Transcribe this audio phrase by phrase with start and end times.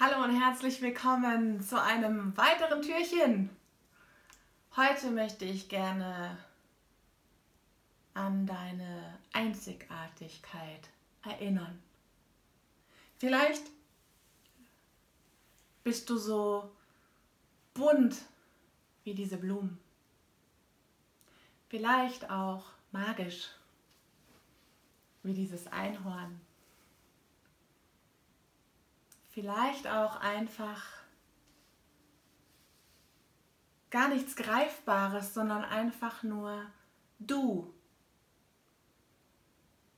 [0.00, 3.50] Hallo und herzlich willkommen zu einem weiteren Türchen.
[4.76, 6.38] Heute möchte ich gerne
[8.14, 10.88] an deine Einzigartigkeit
[11.24, 11.82] erinnern.
[13.16, 13.64] Vielleicht
[15.82, 16.70] bist du so
[17.74, 18.14] bunt
[19.02, 19.80] wie diese Blumen.
[21.70, 23.48] Vielleicht auch magisch
[25.24, 26.40] wie dieses Einhorn
[29.38, 30.84] vielleicht auch einfach
[33.88, 36.66] gar nichts Greifbares, sondern einfach nur
[37.20, 37.72] du.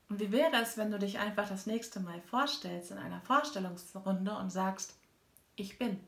[0.09, 4.37] Und wie wäre es, wenn du dich einfach das nächste Mal vorstellst in einer Vorstellungsrunde
[4.37, 4.95] und sagst,
[5.55, 5.99] ich bin.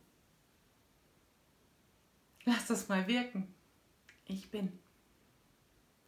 [2.45, 3.51] Lass das mal wirken.
[4.25, 4.77] Ich bin.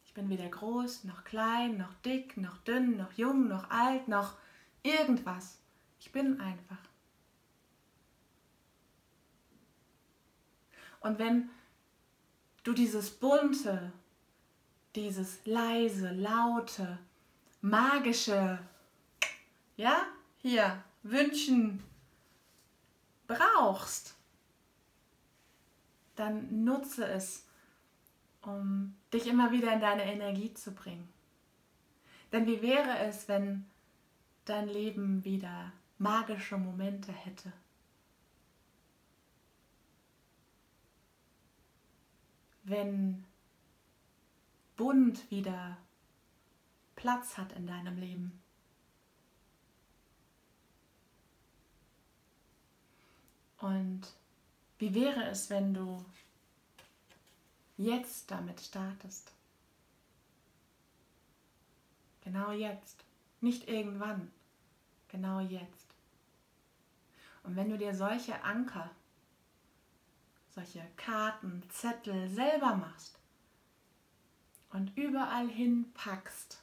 [0.04, 4.38] Ich bin weder groß, noch klein, noch dick, noch dünn, noch jung, noch alt, noch
[4.84, 5.58] irgendwas.
[6.00, 6.78] Ich bin einfach.
[11.06, 11.52] Und wenn
[12.64, 13.92] du dieses bunte,
[14.96, 16.98] dieses leise, laute,
[17.62, 18.58] magische,
[19.78, 20.08] ja,
[20.40, 21.84] hier, wünschen
[23.28, 24.16] brauchst,
[26.16, 27.46] dann nutze es,
[28.42, 31.08] um dich immer wieder in deine Energie zu bringen.
[32.32, 33.70] Denn wie wäre es, wenn
[34.46, 37.54] dein Leben wieder magische Momente hätte?
[42.66, 43.24] Wenn
[44.76, 45.78] bunt wieder
[46.96, 48.42] Platz hat in deinem Leben.
[53.60, 54.02] Und
[54.80, 56.04] wie wäre es, wenn du
[57.78, 59.32] jetzt damit startest?
[62.22, 63.06] Genau jetzt,
[63.42, 64.32] nicht irgendwann,
[65.08, 65.86] genau jetzt.
[67.44, 68.90] Und wenn du dir solche Anker
[70.56, 73.20] solche Karten, Zettel selber machst
[74.72, 76.62] und überall hinpackst,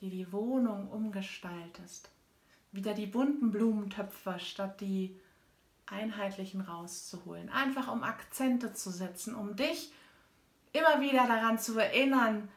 [0.00, 2.10] die die Wohnung umgestaltest,
[2.72, 5.14] wieder die bunten Blumentöpfe statt die
[5.86, 9.92] einheitlichen rauszuholen, einfach um Akzente zu setzen, um dich
[10.72, 12.48] immer wieder daran zu erinnern,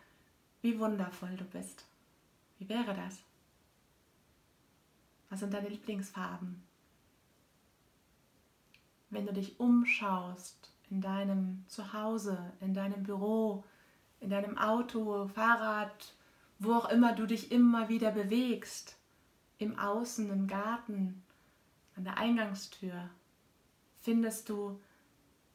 [0.62, 1.86] wie wundervoll du bist.
[2.58, 3.20] Wie wäre das?
[5.30, 6.67] Was sind deine Lieblingsfarben?
[9.10, 13.64] Wenn du dich umschaust in deinem Zuhause, in deinem Büro,
[14.20, 16.14] in deinem Auto, Fahrrad,
[16.60, 18.98] wo auch immer du dich immer wieder bewegst,
[19.58, 21.24] im Außen, im Garten,
[21.96, 23.10] an der Eingangstür,
[24.02, 24.80] findest du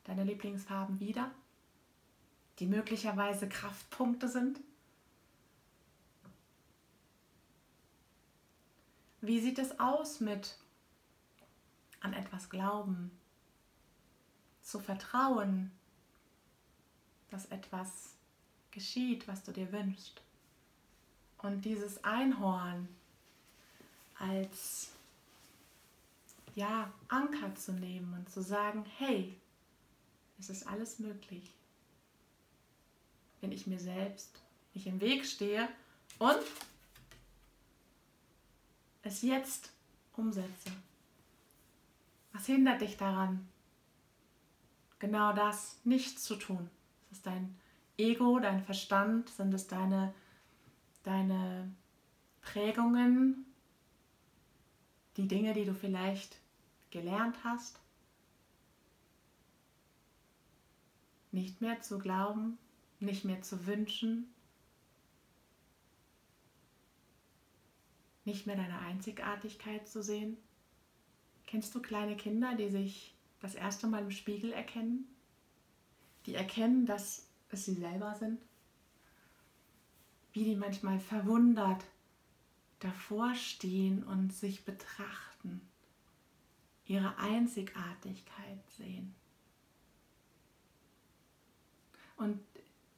[0.04, 1.30] deine Lieblingsfarben wieder,
[2.58, 4.60] die möglicherweise Kraftpunkte sind?
[9.20, 10.58] Wie sieht es aus mit
[12.00, 13.12] an etwas glauben,
[14.62, 15.70] zu vertrauen,
[17.30, 18.14] dass etwas
[18.70, 20.20] geschieht, was du dir wünschst.
[21.38, 22.88] Und dieses Einhorn
[24.18, 24.90] als
[26.54, 29.36] ja, Anker zu nehmen und zu sagen, hey,
[30.38, 31.52] es ist alles möglich,
[33.40, 34.40] wenn ich mir selbst
[34.74, 35.68] nicht im Weg stehe
[36.18, 36.42] und
[39.02, 39.70] es jetzt
[40.16, 40.70] umsetze.
[42.32, 43.48] Was hindert dich daran,
[45.02, 46.70] genau das nicht zu tun.
[47.10, 47.58] Ist dein
[47.98, 50.14] Ego, dein Verstand, sind es deine,
[51.02, 51.74] deine
[52.40, 53.44] Prägungen,
[55.16, 56.38] die Dinge, die du vielleicht
[56.90, 57.80] gelernt hast,
[61.32, 62.56] nicht mehr zu glauben,
[63.00, 64.32] nicht mehr zu wünschen,
[68.24, 70.36] nicht mehr deine Einzigartigkeit zu sehen.
[71.46, 75.04] Kennst du kleine Kinder, die sich das erste Mal im Spiegel erkennen,
[76.26, 78.40] die erkennen, dass es sie selber sind,
[80.32, 81.84] wie die manchmal verwundert
[82.78, 85.60] davor stehen und sich betrachten,
[86.86, 89.14] ihre Einzigartigkeit sehen.
[92.16, 92.40] Und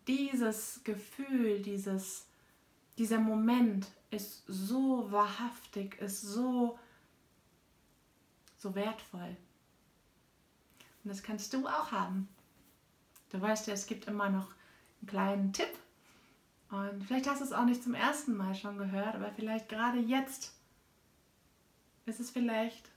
[0.06, 2.26] dieses Gefühl, dieses,
[2.98, 6.78] dieser Moment ist so wahrhaftig, ist so,
[8.58, 9.36] so wertvoll.
[11.04, 12.28] Und das kannst du auch haben.
[13.30, 14.54] Du weißt ja, es gibt immer noch
[15.00, 15.78] einen kleinen Tipp.
[16.70, 19.98] Und vielleicht hast du es auch nicht zum ersten Mal schon gehört, aber vielleicht gerade
[19.98, 20.54] jetzt
[22.06, 22.90] ist es vielleicht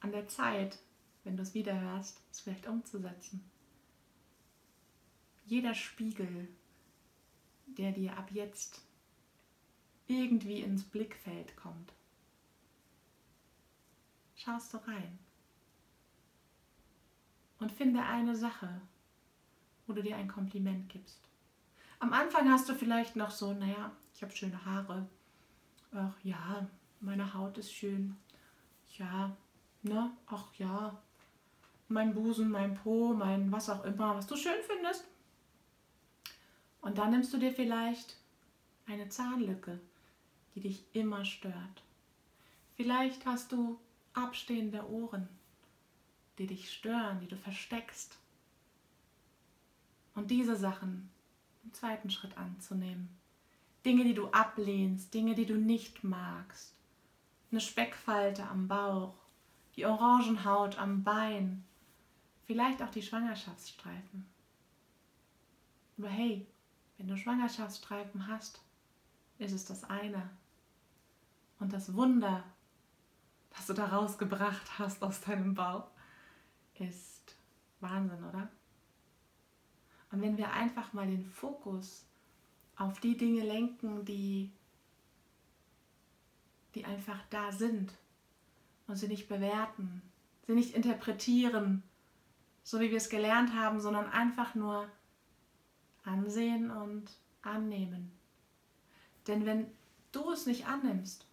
[0.00, 0.78] an der Zeit,
[1.22, 3.48] wenn du es wieder hörst, es vielleicht umzusetzen.
[5.46, 6.48] Jeder Spiegel,
[7.66, 8.82] der dir ab jetzt
[10.08, 11.92] irgendwie ins Blickfeld kommt,
[14.34, 15.18] schaust du rein
[17.62, 18.68] und finde eine Sache,
[19.86, 21.20] wo du dir ein Kompliment gibst.
[22.00, 25.06] Am Anfang hast du vielleicht noch so, naja, ich habe schöne Haare.
[25.94, 26.66] Ach ja,
[27.00, 28.16] meine Haut ist schön.
[28.98, 29.36] Ja,
[29.82, 30.10] ne?
[30.26, 30.98] Ach ja,
[31.88, 35.04] mein Busen, mein Po, mein was auch immer, was du schön findest.
[36.80, 38.16] Und dann nimmst du dir vielleicht
[38.86, 39.78] eine Zahnlücke,
[40.54, 41.84] die dich immer stört.
[42.74, 43.78] Vielleicht hast du
[44.14, 45.28] abstehende Ohren,
[46.38, 48.18] die dich stören, die du versteckst.
[50.14, 51.10] Und diese Sachen
[51.64, 53.08] im zweiten Schritt anzunehmen.
[53.84, 56.74] Dinge, die du ablehnst, Dinge, die du nicht magst.
[57.50, 59.14] Eine Speckfalte am Bauch,
[59.76, 61.64] die Orangenhaut am Bein,
[62.46, 64.26] vielleicht auch die Schwangerschaftsstreifen.
[65.98, 66.46] Aber hey,
[66.96, 68.60] wenn du Schwangerschaftsstreifen hast,
[69.38, 70.30] ist es das eine.
[71.58, 72.44] Und das Wunder,
[73.50, 75.88] das du daraus gebracht hast aus deinem Bauch,
[76.88, 77.36] ist
[77.80, 78.48] Wahnsinn, oder?
[80.10, 82.04] Und wenn wir einfach mal den Fokus
[82.76, 84.50] auf die Dinge lenken, die,
[86.74, 87.92] die einfach da sind
[88.86, 90.02] und sie nicht bewerten,
[90.46, 91.82] sie nicht interpretieren,
[92.62, 94.88] so wie wir es gelernt haben, sondern einfach nur
[96.04, 97.10] ansehen und
[97.42, 98.12] annehmen.
[99.26, 99.66] Denn wenn
[100.12, 101.26] du es nicht annimmst,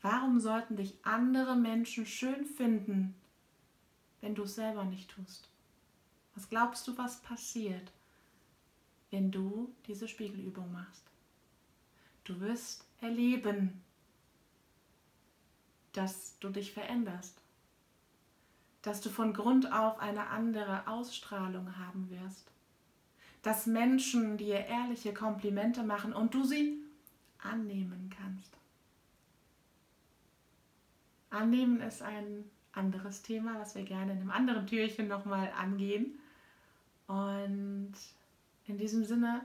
[0.00, 3.14] warum sollten dich andere Menschen schön finden,
[4.20, 5.48] wenn du es selber nicht tust?
[6.34, 7.92] Was glaubst du, was passiert,
[9.10, 11.04] wenn du diese Spiegelübung machst?
[12.24, 13.82] Du wirst erleben,
[15.92, 17.40] dass du dich veränderst,
[18.82, 22.50] dass du von Grund auf eine andere Ausstrahlung haben wirst,
[23.42, 26.82] dass Menschen dir ehrliche Komplimente machen und du sie
[27.38, 28.56] annehmen kannst.
[31.30, 36.18] Annehmen ist ein anderes Thema, was wir gerne in einem anderen Türchen nochmal angehen.
[37.06, 37.94] Und
[38.66, 39.44] in diesem Sinne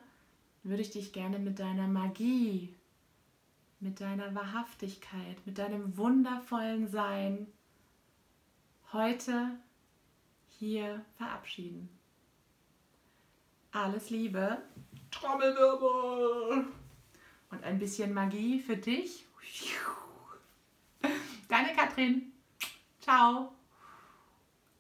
[0.64, 2.74] würde ich dich gerne mit deiner Magie,
[3.80, 7.48] mit deiner Wahrhaftigkeit, mit deinem wundervollen Sein
[8.94, 9.52] heute
[10.60, 11.90] hier verabschieden.
[13.72, 14.62] Alles Liebe,
[15.12, 16.68] Trommelwirbel
[17.52, 19.26] und ein bisschen Magie für dich.
[21.48, 22.31] Deine Katrin.
[23.02, 23.61] Ciao.